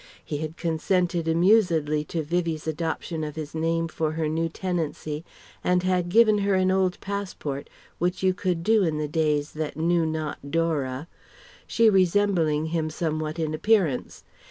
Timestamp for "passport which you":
7.01-8.33